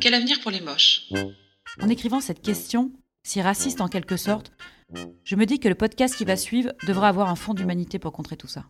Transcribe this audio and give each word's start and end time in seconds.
Quel 0.00 0.14
avenir 0.14 0.40
pour 0.40 0.50
les 0.50 0.60
moches? 0.60 1.12
En 1.80 1.88
écrivant 1.88 2.20
cette 2.20 2.42
question, 2.42 2.92
si 3.22 3.40
raciste 3.40 3.80
en 3.80 3.88
quelque 3.88 4.16
sorte, 4.16 4.52
je 5.24 5.36
me 5.36 5.46
dis 5.46 5.60
que 5.60 5.68
le 5.68 5.74
podcast 5.74 6.16
qui 6.16 6.24
va 6.24 6.36
suivre 6.36 6.72
devra 6.86 7.08
avoir 7.08 7.28
un 7.28 7.36
fond 7.36 7.54
d'humanité 7.54 7.98
pour 7.98 8.12
contrer 8.12 8.36
tout 8.36 8.48
ça. 8.48 8.64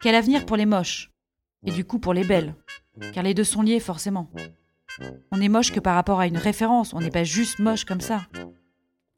Quel 0.00 0.14
avenir 0.14 0.46
pour 0.46 0.56
les 0.56 0.66
moches? 0.66 1.10
Et 1.66 1.72
du 1.72 1.84
coup 1.84 1.98
pour 1.98 2.14
les 2.14 2.24
belles 2.24 2.54
Car 3.12 3.22
les 3.22 3.34
deux 3.34 3.44
sont 3.44 3.62
liés 3.62 3.80
forcément. 3.80 4.30
On 5.30 5.40
est 5.40 5.48
moche 5.48 5.72
que 5.72 5.80
par 5.80 5.94
rapport 5.94 6.20
à 6.20 6.26
une 6.26 6.38
référence, 6.38 6.94
on 6.94 7.00
n'est 7.00 7.10
pas 7.10 7.24
juste 7.24 7.58
moche 7.58 7.84
comme 7.84 8.00
ça. 8.00 8.26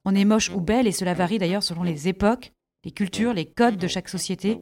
On 0.04 0.14
est 0.14 0.24
moche 0.24 0.50
ou 0.50 0.60
belle, 0.60 0.86
et 0.86 0.92
cela 0.92 1.14
varie 1.14 1.38
d'ailleurs 1.38 1.62
selon 1.62 1.82
les 1.82 2.08
époques, 2.08 2.52
les 2.84 2.90
cultures, 2.90 3.34
les 3.34 3.46
codes 3.46 3.76
de 3.76 3.86
chaque 3.86 4.08
société, 4.08 4.60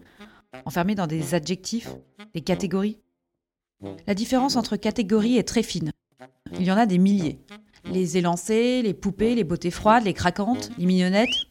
enfermés 0.64 0.94
dans 0.94 1.06
des 1.06 1.34
adjectifs, 1.34 1.88
des 2.34 2.41
catégories. 2.42 3.00
La 4.06 4.14
différence 4.14 4.56
entre 4.56 4.76
catégories 4.76 5.38
est 5.38 5.46
très 5.46 5.62
fine. 5.62 5.92
Il 6.58 6.64
y 6.64 6.72
en 6.72 6.76
a 6.76 6.86
des 6.86 6.98
milliers. 6.98 7.38
Les 7.84 8.16
élancées, 8.16 8.82
les 8.82 8.94
poupées, 8.94 9.34
les 9.34 9.44
beautés 9.44 9.70
froides, 9.70 10.04
les 10.04 10.14
craquantes, 10.14 10.70
les 10.78 10.86
mignonnettes, 10.86 11.46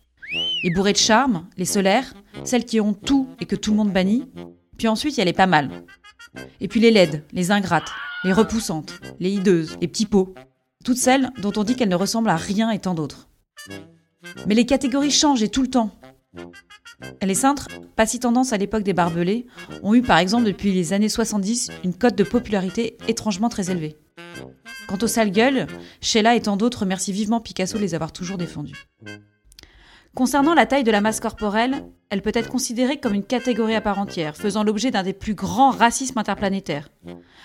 les 0.63 0.69
bourrées 0.71 0.93
de 0.93 0.97
charme, 0.97 1.47
les 1.57 1.65
solaires, 1.65 2.13
celles 2.43 2.65
qui 2.65 2.81
ont 2.81 2.93
tout 2.93 3.27
et 3.39 3.45
que 3.45 3.55
tout 3.55 3.71
le 3.71 3.77
monde 3.77 3.93
bannit. 3.93 4.25
Puis 4.77 4.87
ensuite, 4.87 5.15
il 5.15 5.19
y 5.19 5.21
a 5.21 5.25
les 5.25 5.33
pas 5.33 5.47
mal. 5.47 5.85
Et 6.59 6.67
puis 6.67 6.79
les 6.79 6.91
laides, 6.91 7.23
les 7.31 7.51
ingrates, 7.51 7.91
les 8.23 8.33
repoussantes, 8.33 8.99
les 9.19 9.31
hideuses, 9.31 9.77
les 9.81 9.87
petits 9.87 10.05
pots. 10.05 10.33
Toutes 10.83 10.97
celles 10.97 11.31
dont 11.41 11.53
on 11.55 11.63
dit 11.63 11.75
qu'elles 11.75 11.89
ne 11.89 11.95
ressemblent 11.95 12.29
à 12.29 12.35
rien 12.35 12.69
et 12.71 12.79
tant 12.79 12.93
d'autres. 12.93 13.29
Mais 14.45 14.55
les 14.55 14.65
catégories 14.65 15.11
changent 15.11 15.43
et 15.43 15.49
tout 15.49 15.61
le 15.61 15.69
temps. 15.69 15.91
Les 17.21 17.35
cintres, 17.35 17.67
pas 17.95 18.05
si 18.05 18.19
tendance 18.19 18.53
à 18.53 18.57
l'époque 18.57 18.83
des 18.83 18.93
barbelés, 18.93 19.45
ont 19.83 19.93
eu 19.93 20.01
par 20.01 20.17
exemple 20.17 20.45
depuis 20.45 20.71
les 20.71 20.93
années 20.93 21.09
70 21.09 21.69
une 21.83 21.93
cote 21.93 22.15
de 22.15 22.23
popularité 22.23 22.97
étrangement 23.07 23.49
très 23.49 23.69
élevée. 23.69 23.97
Quant 24.87 24.97
aux 25.01 25.07
sales 25.07 25.31
gueules, 25.31 25.67
Sheila 26.01 26.35
et 26.35 26.41
tant 26.41 26.57
d'autres 26.57 26.81
remercient 26.81 27.11
vivement 27.11 27.41
Picasso 27.41 27.77
de 27.77 27.81
les 27.81 27.93
avoir 27.93 28.13
toujours 28.13 28.37
défendues. 28.37 28.87
Concernant 30.17 30.55
la 30.55 30.65
taille 30.65 30.83
de 30.83 30.89
la 30.89 30.99
masse 30.99 31.19
corporelle, 31.19 31.85
elle 32.09 32.23
peut 32.23 32.31
être 32.33 32.49
considérée 32.49 32.97
comme 32.97 33.13
une 33.13 33.23
catégorie 33.23 33.75
à 33.75 33.81
part 33.81 33.99
entière, 33.99 34.35
faisant 34.35 34.63
l'objet 34.63 34.89
d'un 34.89 35.03
des 35.03 35.13
plus 35.13 35.35
grands 35.35 35.69
racismes 35.69 36.17
interplanétaires. 36.17 36.89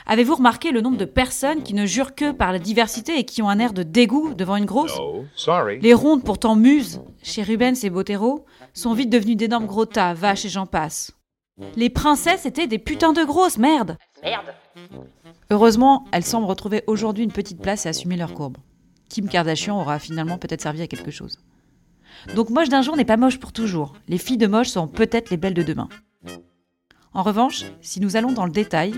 Avez-vous 0.07 0.37
remarqué 0.37 0.71
le 0.71 0.81
nombre 0.81 0.97
de 0.97 1.05
personnes 1.05 1.63
qui 1.63 1.75
ne 1.75 1.85
jurent 1.85 2.15
que 2.15 2.33
par 2.33 2.51
la 2.51 2.59
diversité 2.59 3.19
et 3.19 3.25
qui 3.25 3.43
ont 3.43 3.51
un 3.51 3.59
air 3.59 3.75
de 3.75 3.83
dégoût 3.83 4.33
devant 4.33 4.57
une 4.57 4.65
grosse? 4.65 4.99
Les 5.83 5.93
rondes, 5.93 6.25
pourtant 6.25 6.57
muses, 6.57 7.03
chez 7.23 7.43
Rubens 7.43 7.77
et 7.83 7.91
Botero, 7.91 8.47
sont 8.73 8.95
vite 8.95 9.11
devenues 9.11 9.37
d'énormes 9.37 9.67
gros 9.67 9.85
tas, 9.85 10.15
vaches 10.15 10.47
et 10.47 10.49
j'en 10.49 10.65
passe. 10.65 11.13
Les 11.77 11.91
princesses 11.91 12.47
étaient 12.47 12.69
des 12.69 12.79
putains 12.79 13.13
de 13.13 13.23
grosses, 13.23 13.59
merde 13.59 13.99
Merde 14.23 14.55
Heureusement, 15.51 16.07
elles 16.11 16.25
semblent 16.25 16.47
retrouver 16.47 16.85
aujourd'hui 16.87 17.25
une 17.25 17.33
petite 17.33 17.61
place 17.61 17.85
et 17.85 17.91
assumer 17.91 18.17
leur 18.17 18.33
courbe. 18.33 18.57
Kim 19.11 19.29
Kardashian 19.29 19.79
aura 19.79 19.99
finalement 19.99 20.39
peut-être 20.39 20.63
servi 20.63 20.81
à 20.81 20.87
quelque 20.87 21.11
chose. 21.11 21.39
Donc 22.35 22.51
moche 22.51 22.69
d'un 22.69 22.83
jour 22.83 22.97
n'est 22.97 23.05
pas 23.05 23.17
moche 23.17 23.39
pour 23.39 23.53
toujours. 23.53 23.95
Les 24.09 24.19
filles 24.19 24.39
de 24.39 24.47
moche 24.47 24.69
seront 24.69 24.89
peut-être 24.89 25.31
les 25.31 25.37
belles 25.37 25.55
de 25.55 25.63
demain. 25.63 25.89
En 27.15 27.23
revanche, 27.23 27.65
si 27.81 28.01
nous 28.01 28.17
allons 28.17 28.33
dans 28.33 28.47
le 28.47 28.53
détail, 28.53 28.95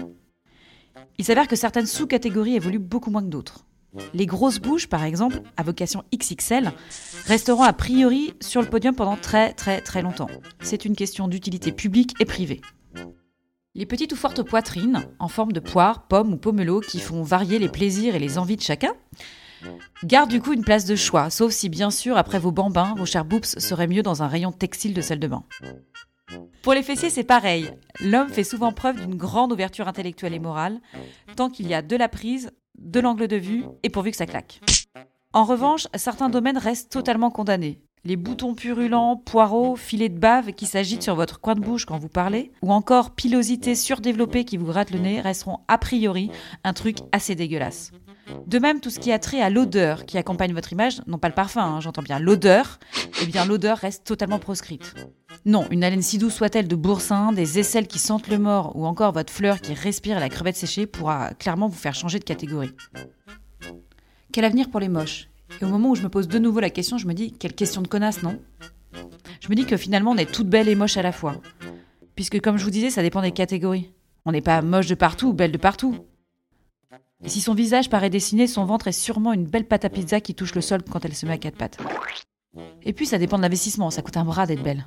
il 1.19 1.25
s'avère 1.25 1.49
que 1.49 1.57
certaines 1.57 1.87
sous-catégories 1.87 2.55
évoluent 2.55 2.79
beaucoup 2.79 3.11
moins 3.11 3.23
que 3.23 3.29
d'autres. 3.29 3.67
Les 4.13 4.27
grosses 4.27 4.59
bouches, 4.59 4.89
par 4.89 5.05
exemple, 5.05 5.41
à 5.57 5.63
vocation 5.63 6.05
XXL, 6.15 6.73
resteront 7.27 7.63
a 7.63 7.73
priori 7.73 8.35
sur 8.41 8.61
le 8.61 8.69
podium 8.69 8.95
pendant 8.95 9.17
très 9.17 9.53
très 9.53 9.81
très 9.81 10.03
longtemps. 10.03 10.29
C'est 10.61 10.85
une 10.85 10.97
question 10.97 11.29
d'utilité 11.29 11.71
publique 11.71 12.15
et 12.21 12.25
privée. 12.25 12.61
Les 13.77 13.87
petites 13.87 14.13
ou 14.13 14.17
fortes 14.17 14.43
poitrines, 14.43 15.09
en 15.19 15.29
forme 15.29 15.53
de 15.53 15.61
poire, 15.61 16.07
pomme 16.07 16.33
ou 16.33 16.37
pomelo, 16.37 16.81
qui 16.81 17.01
font 17.01 17.23
varier 17.23 17.59
les 17.59 17.69
plaisirs 17.69 18.15
et 18.15 18.21
les 18.21 18.39
envies 18.39 18.57
de 18.57 18.63
chacun, 18.63 18.95
Garde 20.05 20.31
du 20.31 20.41
coup 20.41 20.53
une 20.53 20.65
place 20.65 20.85
de 20.85 20.97
choix, 20.97 21.31
sauf 21.31 21.53
si 21.53 21.69
bien 21.69 21.91
sûr, 21.91 22.17
après 22.17 22.39
vos 22.39 22.53
bambins, 22.53 22.95
vos 22.97 23.07
chers 23.07 23.25
boops 23.25 23.59
seraient 23.59 23.87
mieux 23.87 24.03
dans 24.03 24.23
un 24.23 24.29
rayon 24.29 24.53
textile 24.53 24.95
de 24.95 25.01
salle 25.01 25.21
de 25.21 25.29
bain. 25.29 25.45
Pour 26.63 26.75
les 26.75 26.83
fessiers, 26.83 27.11
c'est 27.11 27.25
pareil. 27.25 27.71
L'homme 28.01 28.31
fait 28.31 28.45
souvent 28.45 28.73
preuve 28.73 29.01
d'une 29.01 29.17
grande 29.17 29.53
ouverture 29.53 29.89
intellectuelle 29.89 30.35
et 30.35 30.39
morale, 30.39 30.81
tant 31.37 31.51
qu'il 31.51 31.69
y 31.69 31.75
a 31.75 31.83
de 31.83 31.97
la 31.97 32.09
prise, 32.09 32.51
de 32.79 33.01
l'angle 33.01 33.29
de 33.29 33.37
vue, 33.37 33.65
et 33.83 33.91
pourvu 33.91 34.11
que 34.11 34.17
ça 34.17 34.27
claque. 34.27 34.61
En 35.33 35.45
revanche, 35.45 35.89
certains 35.95 36.29
domaines 36.29 36.59
restent 36.59 36.91
totalement 36.91 37.31
condamnés. 37.31 37.81
Les 38.07 38.17
boutons 38.17 38.55
purulents, 38.55 39.17
poireaux, 39.17 39.77
filets 39.77 40.11
de 40.11 40.19
bave 40.19 40.53
qui 40.53 40.67
s'agitent 40.67 41.03
sur 41.03 41.15
votre 41.15 41.41
coin 41.41 41.55
de 41.55 41.61
bouche 41.61 41.87
quand 41.87 41.99
vous 41.99 42.09
parlez, 42.09 42.53
ou 42.63 42.71
encore 42.71 43.13
pilosité 43.13 43.75
surdéveloppée 43.75 44.45
qui 44.45 44.59
vous 44.59 44.67
gratte 44.67 44.91
le 44.91 44.99
nez, 44.99 45.21
resteront 45.23 45.61
a 45.69 45.79
priori 45.79 46.31
un 46.65 46.75
truc 46.75 46.99
assez 47.13 47.35
dégueulasse. 47.35 47.93
De 48.47 48.59
même, 48.59 48.81
tout 48.81 48.91
ce 48.91 48.99
qui 48.99 49.13
a 49.13 49.19
trait 49.19 49.41
à 49.41 49.51
l'odeur 49.51 50.07
qui 50.07 50.19
accompagne 50.19 50.53
votre 50.53 50.73
image, 50.73 51.03
non 51.07 51.19
pas 51.19 51.29
le 51.29 51.35
parfum, 51.35 51.63
hein, 51.63 51.81
j'entends 51.81 52.03
bien 52.03 52.19
l'odeur, 52.19 52.79
eh 53.23 53.27
bien 53.27 53.45
l'odeur 53.45 53.79
reste 53.79 54.05
totalement 54.05 54.39
proscrite. 54.39 54.95
Non, 55.45 55.67
une 55.71 55.85
haleine 55.85 56.03
si 56.03 56.17
douce 56.17 56.35
soit-elle 56.35 56.69
de 56.69 56.77
boursin, 56.77 57.33
des 57.33 57.59
aisselles 57.59 57.87
qui 57.87 57.99
sentent 57.99 58.29
le 58.29 58.39
mort 58.39 58.77
ou 58.77 58.87
encore 58.87 59.13
votre 59.13 59.33
fleur 59.33 59.61
qui 59.61 59.75
respire 59.75 60.21
la 60.21 60.31
crevette 60.31 60.57
séchée 60.57 60.87
pourra 60.87 61.35
clairement 61.35 61.69
vous 61.69 61.77
faire 61.77 61.95
changer 61.95 62.19
de 62.19 62.25
catégorie. 62.25 62.73
Quel 64.33 64.45
avenir 64.45 64.71
pour 64.71 64.81
les 64.81 64.89
moches? 64.89 65.29
Et 65.61 65.65
au 65.65 65.69
moment 65.69 65.91
où 65.91 65.95
je 65.95 66.03
me 66.03 66.09
pose 66.09 66.29
de 66.29 66.39
nouveau 66.39 66.61
la 66.61 66.71
question, 66.71 66.97
je 66.97 67.07
me 67.07 67.13
dis 67.13 67.33
quelle 67.33 67.55
question 67.55 67.83
de 67.83 67.89
connasse, 67.89 68.23
non? 68.23 68.41
Je 69.41 69.49
me 69.49 69.55
dis 69.55 69.67
que 69.67 69.77
finalement 69.77 70.13
on 70.13 70.17
est 70.17 70.31
toutes 70.31 70.49
belles 70.49 70.69
et 70.69 70.75
moches 70.75 70.97
à 70.97 71.03
la 71.03 71.13
fois. 71.13 71.41
Puisque 72.15 72.41
comme 72.41 72.57
je 72.57 72.65
vous 72.65 72.71
disais, 72.71 72.91
ça 72.91 73.03
dépend 73.03 73.21
des 73.21 73.33
catégories. 73.33 73.93
On 74.25 74.33
n'est 74.33 74.41
pas 74.41 74.63
moche 74.63 74.87
de 74.87 74.95
partout 74.95 75.29
ou 75.29 75.33
belle 75.35 75.53
de 75.53 75.59
partout. 75.59 75.99
Si 77.27 77.41
son 77.41 77.55
visage 77.55 77.89
paraît 77.89 78.11
dessiné, 78.11 78.47
son 78.47 78.65
ventre 78.65 78.89
est 78.89 78.93
sûrement 78.93 79.33
une 79.33 79.47
belle 79.47 79.67
pâte 79.67 79.85
à 79.85 79.91
pizza 79.91 80.21
qui 80.21 80.35
touche 80.35 80.55
le 80.55 80.61
sol 80.61 80.83
quand 80.89 81.05
elle 81.05 81.15
se 81.15 81.27
met 81.27 81.33
à 81.33 81.39
quatre 81.39 81.57
pattes. 81.57 81.79
Et 82.83 82.93
puis 82.93 83.07
ça 83.07 83.19
dépend 83.19 83.39
de 83.39 83.43
l'investissement, 83.43 83.91
ça 83.91 84.03
coûte 84.03 84.17
un 84.17 84.25
bras 84.25 84.47
d'être 84.47 84.63
belle. 84.63 84.87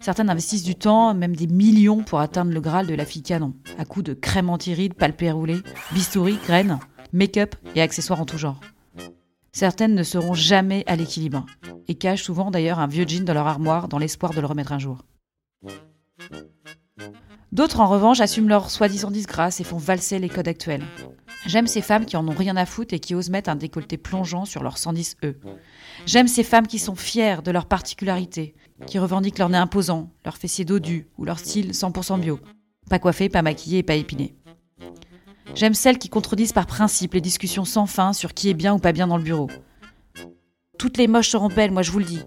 Certaines 0.00 0.28
investissent 0.28 0.62
du 0.62 0.74
temps, 0.74 1.14
même 1.14 1.34
des 1.34 1.46
millions, 1.46 2.02
pour 2.02 2.20
atteindre 2.20 2.52
le 2.52 2.60
Graal 2.60 2.86
de 2.86 2.94
la 2.94 3.06
fille 3.06 3.22
canon, 3.22 3.54
à 3.78 3.86
coups 3.86 4.04
de 4.04 4.12
crème 4.12 4.50
anti-rides, 4.50 4.94
palpé 4.94 5.30
roulé, 5.30 5.62
bistouri, 5.92 6.38
graines, 6.44 6.78
make-up 7.12 7.54
et 7.74 7.80
accessoires 7.80 8.20
en 8.20 8.26
tout 8.26 8.36
genre. 8.36 8.60
Certaines 9.52 9.94
ne 9.94 10.02
seront 10.02 10.34
jamais 10.34 10.84
à 10.86 10.96
l'équilibre, 10.96 11.46
et 11.88 11.94
cachent 11.94 12.24
souvent 12.24 12.50
d'ailleurs 12.50 12.80
un 12.80 12.86
vieux 12.86 13.06
jean 13.06 13.24
dans 13.24 13.34
leur 13.34 13.46
armoire 13.46 13.88
dans 13.88 13.98
l'espoir 13.98 14.34
de 14.34 14.40
le 14.40 14.46
remettre 14.46 14.72
un 14.72 14.78
jour. 14.78 15.04
D'autres, 17.52 17.80
en 17.80 17.86
revanche, 17.86 18.20
assument 18.20 18.48
leur 18.48 18.68
soi-disant 18.68 19.10
disgrâce 19.10 19.60
et 19.60 19.64
font 19.64 19.78
valser 19.78 20.18
les 20.18 20.28
codes 20.28 20.48
actuels. 20.48 20.84
J'aime 21.46 21.66
ces 21.66 21.82
femmes 21.82 22.06
qui 22.06 22.16
en 22.16 22.26
ont 22.26 22.34
rien 22.34 22.56
à 22.56 22.66
foutre 22.66 22.94
et 22.94 23.00
qui 23.00 23.14
osent 23.14 23.30
mettre 23.30 23.50
un 23.50 23.56
décolleté 23.56 23.98
plongeant 23.98 24.44
sur 24.44 24.62
leur 24.62 24.76
110E. 24.76 25.34
J'aime 26.06 26.28
ces 26.28 26.42
femmes 26.42 26.66
qui 26.66 26.78
sont 26.78 26.94
fières 26.94 27.42
de 27.42 27.50
leur 27.50 27.66
particularité, 27.66 28.54
qui 28.86 28.98
revendiquent 28.98 29.38
leur 29.38 29.50
nez 29.50 29.58
imposant, 29.58 30.10
leur 30.24 30.36
fessier 30.36 30.64
dodu 30.64 31.06
ou 31.18 31.24
leur 31.24 31.38
style 31.38 31.72
100% 31.72 32.20
bio. 32.20 32.40
Pas 32.88 32.98
coiffé, 32.98 33.28
pas 33.28 33.42
maquillé 33.42 33.78
et 33.78 33.82
pas 33.82 33.94
épilé. 33.94 34.34
J'aime 35.54 35.74
celles 35.74 35.98
qui 35.98 36.08
contredisent 36.08 36.52
par 36.52 36.66
principe 36.66 37.14
les 37.14 37.20
discussions 37.20 37.64
sans 37.64 37.86
fin 37.86 38.12
sur 38.12 38.34
qui 38.34 38.48
est 38.48 38.54
bien 38.54 38.74
ou 38.74 38.78
pas 38.78 38.92
bien 38.92 39.06
dans 39.06 39.18
le 39.18 39.22
bureau. 39.22 39.50
Toutes 40.78 40.96
les 40.96 41.06
moches 41.06 41.28
seront 41.28 41.48
belles, 41.48 41.70
moi 41.70 41.82
je 41.82 41.90
vous 41.90 42.00
le 42.00 42.04
dis. 42.04 42.22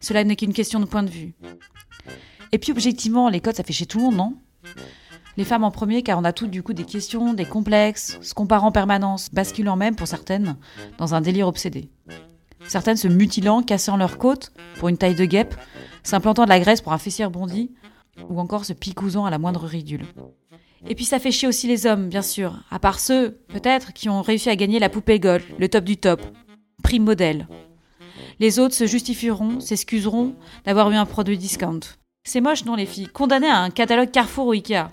Cela 0.00 0.24
n'est 0.24 0.36
qu'une 0.36 0.52
question 0.52 0.80
de 0.80 0.86
point 0.86 1.02
de 1.02 1.10
vue. 1.10 1.34
Et 2.50 2.58
puis 2.58 2.72
objectivement, 2.72 3.28
les 3.28 3.40
codes 3.40 3.56
ça 3.56 3.62
fait 3.62 3.72
chez 3.72 3.86
tout 3.86 3.98
le 3.98 4.04
monde, 4.04 4.16
non? 4.16 4.36
Les 5.36 5.44
femmes 5.44 5.64
en 5.64 5.70
premier, 5.70 6.02
car 6.02 6.18
on 6.18 6.24
a 6.24 6.32
toutes 6.32 6.50
du 6.50 6.62
coup 6.62 6.72
des 6.72 6.84
questions, 6.84 7.34
des 7.34 7.44
complexes, 7.44 8.18
se 8.20 8.34
comparant 8.34 8.68
en 8.68 8.72
permanence, 8.72 9.30
basculant 9.32 9.76
même 9.76 9.96
pour 9.96 10.06
certaines 10.06 10.56
dans 10.98 11.14
un 11.14 11.20
délire 11.20 11.48
obsédé. 11.48 11.90
Certaines 12.68 12.96
se 12.96 13.08
mutilant, 13.08 13.62
cassant 13.62 13.96
leur 13.96 14.18
côte 14.18 14.52
pour 14.76 14.88
une 14.88 14.98
taille 14.98 15.14
de 15.14 15.24
guêpe, 15.24 15.54
s'implantant 16.02 16.44
de 16.44 16.48
la 16.48 16.60
graisse 16.60 16.80
pour 16.80 16.92
un 16.92 16.98
fessier 16.98 17.26
bondi, 17.28 17.72
ou 18.28 18.38
encore 18.40 18.64
se 18.64 18.72
picousant 18.72 19.24
à 19.24 19.30
la 19.30 19.38
moindre 19.38 19.64
ridule. 19.64 20.04
Et 20.86 20.94
puis 20.94 21.04
ça 21.04 21.18
fait 21.18 21.30
chier 21.30 21.48
aussi 21.48 21.66
les 21.66 21.86
hommes, 21.86 22.08
bien 22.08 22.22
sûr, 22.22 22.62
à 22.70 22.78
part 22.78 22.98
ceux, 22.98 23.38
peut-être, 23.48 23.92
qui 23.92 24.08
ont 24.08 24.22
réussi 24.22 24.50
à 24.50 24.56
gagner 24.56 24.78
la 24.78 24.88
poupée 24.88 25.20
gold, 25.20 25.42
le 25.58 25.68
top 25.68 25.84
du 25.84 25.96
top, 25.96 26.20
prime 26.82 27.04
modèle. 27.04 27.46
Les 28.40 28.58
autres 28.58 28.74
se 28.74 28.86
justifieront, 28.86 29.60
s'excuseront 29.60 30.34
d'avoir 30.64 30.90
eu 30.90 30.96
un 30.96 31.06
produit 31.06 31.38
discount. 31.38 31.80
C'est 32.24 32.40
moche, 32.40 32.64
non, 32.64 32.74
les 32.74 32.86
filles? 32.86 33.08
Condamnées 33.08 33.48
à 33.48 33.58
un 33.58 33.70
catalogue 33.70 34.10
Carrefour 34.10 34.48
ou 34.48 34.52
Ikea. 34.52 34.90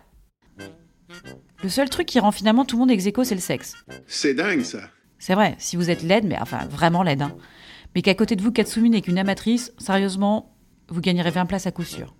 Le 1.63 1.69
seul 1.69 1.89
truc 1.89 2.07
qui 2.07 2.19
rend 2.19 2.31
finalement 2.31 2.65
tout 2.65 2.75
le 2.75 2.81
monde 2.81 2.91
ex 2.91 3.05
aequo, 3.05 3.23
c'est 3.23 3.35
le 3.35 3.41
sexe. 3.41 3.75
C'est 4.07 4.33
dingue 4.33 4.63
ça. 4.63 4.79
C'est 5.17 5.33
vrai, 5.33 5.55
si 5.57 5.75
vous 5.75 5.89
êtes 5.89 6.03
laide, 6.03 6.25
mais 6.25 6.37
enfin 6.39 6.65
vraiment 6.69 7.03
laide, 7.03 7.21
hein. 7.21 7.35
mais 7.93 8.01
qu'à 8.01 8.15
côté 8.15 8.35
de 8.35 8.41
vous, 8.41 8.51
Katsumi 8.51 8.89
n'est 8.89 9.01
qu'une 9.01 9.19
amatrice, 9.19 9.73
sérieusement, 9.77 10.55
vous 10.87 11.01
gagnerez 11.01 11.31
20 11.31 11.45
places 11.45 11.67
à 11.67 11.71
coup 11.71 11.83
sûr. 11.83 12.15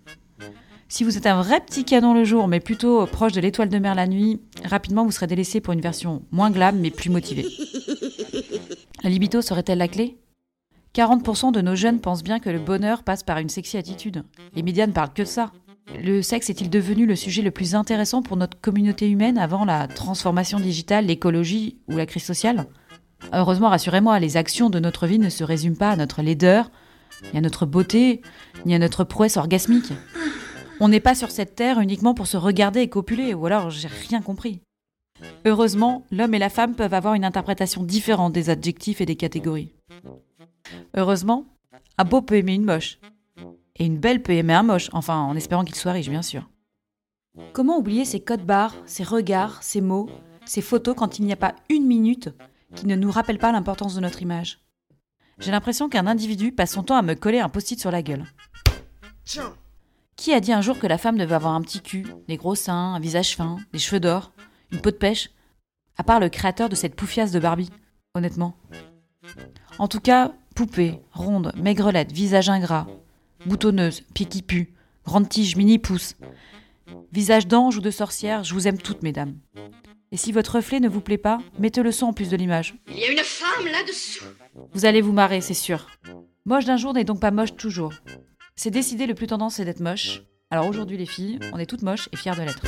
Si 0.88 1.04
vous 1.04 1.16
êtes 1.16 1.26
un 1.26 1.40
vrai 1.40 1.60
petit 1.60 1.84
canon 1.84 2.14
le 2.14 2.24
jour, 2.24 2.48
mais 2.48 2.58
plutôt 2.58 3.06
proche 3.06 3.32
de 3.32 3.40
l'étoile 3.40 3.68
de 3.68 3.78
mer 3.78 3.94
la 3.94 4.08
nuit, 4.08 4.40
rapidement 4.64 5.04
vous 5.04 5.12
serez 5.12 5.28
délaissé 5.28 5.60
pour 5.60 5.72
une 5.72 5.80
version 5.80 6.24
moins 6.32 6.50
glam, 6.50 6.78
mais 6.78 6.90
plus 6.90 7.10
motivée. 7.10 7.46
La 9.02 9.08
libido 9.08 9.40
serait-elle 9.40 9.78
la 9.78 9.88
clé? 9.88 10.18
40% 10.94 11.52
de 11.52 11.60
nos 11.60 11.76
jeunes 11.76 12.00
pensent 12.00 12.24
bien 12.24 12.40
que 12.40 12.50
le 12.50 12.58
bonheur 12.58 13.04
passe 13.04 13.22
par 13.22 13.38
une 13.38 13.48
sexy 13.48 13.76
attitude. 13.76 14.24
Les 14.54 14.62
médias 14.62 14.88
ne 14.88 14.92
parlent 14.92 15.14
que 15.14 15.22
de 15.22 15.26
ça. 15.28 15.52
Le 15.98 16.22
sexe 16.22 16.50
est-il 16.50 16.70
devenu 16.70 17.06
le 17.06 17.16
sujet 17.16 17.42
le 17.42 17.50
plus 17.50 17.74
intéressant 17.74 18.22
pour 18.22 18.36
notre 18.36 18.60
communauté 18.60 19.08
humaine 19.08 19.38
avant 19.38 19.64
la 19.64 19.88
transformation 19.88 20.60
digitale, 20.60 21.06
l'écologie 21.06 21.78
ou 21.88 21.96
la 21.96 22.06
crise 22.06 22.24
sociale? 22.24 22.66
Heureusement, 23.32 23.68
rassurez-moi, 23.68 24.18
les 24.18 24.36
actions 24.36 24.70
de 24.70 24.78
notre 24.78 25.06
vie 25.06 25.18
ne 25.18 25.28
se 25.28 25.44
résument 25.44 25.76
pas 25.76 25.90
à 25.90 25.96
notre 25.96 26.22
laideur, 26.22 26.70
ni 27.32 27.38
à 27.38 27.42
notre 27.42 27.66
beauté, 27.66 28.22
ni 28.64 28.74
à 28.74 28.78
notre 28.78 29.04
prouesse 29.04 29.36
orgasmique. 29.36 29.92
On 30.80 30.88
n'est 30.88 31.00
pas 31.00 31.14
sur 31.14 31.30
cette 31.30 31.54
terre 31.54 31.80
uniquement 31.80 32.14
pour 32.14 32.26
se 32.26 32.38
regarder 32.38 32.80
et 32.80 32.88
copuler, 32.88 33.34
ou 33.34 33.44
alors 33.46 33.70
j'ai 33.70 33.88
rien 34.08 34.22
compris. 34.22 34.60
Heureusement, 35.44 36.06
l'homme 36.10 36.34
et 36.34 36.38
la 36.38 36.48
femme 36.48 36.74
peuvent 36.74 36.94
avoir 36.94 37.14
une 37.14 37.24
interprétation 37.24 37.82
différente 37.82 38.32
des 38.32 38.48
adjectifs 38.48 39.02
et 39.02 39.06
des 39.06 39.16
catégories. 39.16 39.72
Heureusement, 40.96 41.44
un 41.98 42.04
beau 42.04 42.22
peut 42.22 42.36
aimer 42.36 42.54
une 42.54 42.64
moche. 42.64 42.98
Et 43.80 43.86
une 43.86 43.98
belle 43.98 44.22
un 44.50 44.62
moche, 44.62 44.90
enfin 44.92 45.16
en 45.16 45.34
espérant 45.34 45.64
qu'il 45.64 45.74
soit 45.74 45.92
riche, 45.92 46.10
bien 46.10 46.20
sûr. 46.20 46.48
Comment 47.54 47.78
oublier 47.78 48.04
ces 48.04 48.20
codes 48.20 48.44
barres, 48.44 48.76
ces 48.84 49.04
regards, 49.04 49.62
ces 49.62 49.80
mots, 49.80 50.10
ces 50.44 50.60
photos 50.60 50.94
quand 50.94 51.18
il 51.18 51.24
n'y 51.24 51.32
a 51.32 51.36
pas 51.36 51.54
une 51.70 51.86
minute 51.86 52.28
qui 52.74 52.86
ne 52.86 52.94
nous 52.94 53.10
rappelle 53.10 53.38
pas 53.38 53.52
l'importance 53.52 53.94
de 53.94 54.00
notre 54.00 54.20
image? 54.20 54.60
J'ai 55.38 55.50
l'impression 55.50 55.88
qu'un 55.88 56.06
individu 56.06 56.52
passe 56.52 56.72
son 56.72 56.82
temps 56.82 56.96
à 56.96 57.02
me 57.02 57.14
coller 57.14 57.40
un 57.40 57.48
post-it 57.48 57.80
sur 57.80 57.90
la 57.90 58.02
gueule. 58.02 58.26
Qui 60.14 60.34
a 60.34 60.40
dit 60.40 60.52
un 60.52 60.60
jour 60.60 60.78
que 60.78 60.86
la 60.86 60.98
femme 60.98 61.16
devait 61.16 61.34
avoir 61.34 61.54
un 61.54 61.62
petit 61.62 61.80
cul, 61.80 62.06
des 62.28 62.36
gros 62.36 62.54
seins, 62.54 62.94
un 62.94 63.00
visage 63.00 63.34
fin, 63.34 63.56
des 63.72 63.78
cheveux 63.78 64.00
d'or, 64.00 64.32
une 64.72 64.82
peau 64.82 64.90
de 64.90 64.96
pêche? 64.96 65.30
À 65.96 66.04
part 66.04 66.20
le 66.20 66.28
créateur 66.28 66.68
de 66.68 66.74
cette 66.74 66.96
poufiasse 66.96 67.32
de 67.32 67.40
Barbie, 67.40 67.70
honnêtement. 68.14 68.54
En 69.78 69.88
tout 69.88 70.00
cas, 70.00 70.32
poupée, 70.54 71.00
ronde, 71.12 71.52
maigrelette, 71.56 72.12
visage 72.12 72.50
ingrat, 72.50 72.86
boutonneuse, 73.46 74.02
pied 74.14 74.26
qui 74.26 74.42
pue, 74.42 74.74
grande 75.04 75.28
tige, 75.28 75.56
mini 75.56 75.78
pouce, 75.78 76.16
visage 77.12 77.46
d'ange 77.46 77.76
ou 77.78 77.80
de 77.80 77.90
sorcière, 77.90 78.44
je 78.44 78.54
vous 78.54 78.68
aime 78.68 78.78
toutes, 78.78 79.02
mesdames. 79.02 79.36
Et 80.12 80.16
si 80.16 80.32
votre 80.32 80.56
reflet 80.56 80.80
ne 80.80 80.88
vous 80.88 81.00
plaît 81.00 81.18
pas, 81.18 81.38
mettez 81.58 81.82
le 81.82 81.92
son 81.92 82.06
en 82.06 82.12
plus 82.12 82.30
de 82.30 82.36
l'image. 82.36 82.74
Il 82.88 82.98
y 82.98 83.04
a 83.04 83.12
une 83.12 83.18
femme 83.18 83.66
là-dessous. 83.66 84.24
Vous 84.72 84.84
allez 84.84 85.00
vous 85.00 85.12
marrer, 85.12 85.40
c'est 85.40 85.54
sûr. 85.54 85.86
Moche 86.44 86.64
d'un 86.64 86.76
jour 86.76 86.94
n'est 86.94 87.04
donc 87.04 87.20
pas 87.20 87.30
moche 87.30 87.54
toujours. 87.54 87.92
C'est 88.56 88.70
décidé, 88.70 89.06
le 89.06 89.14
plus 89.14 89.28
tendance 89.28 89.54
c'est 89.56 89.64
d'être 89.64 89.80
moche. 89.80 90.22
Alors 90.50 90.66
aujourd'hui 90.66 90.96
les 90.96 91.06
filles, 91.06 91.38
on 91.52 91.58
est 91.58 91.66
toutes 91.66 91.82
moches 91.82 92.08
et 92.12 92.16
fières 92.16 92.36
de 92.36 92.42
l'être. 92.42 92.66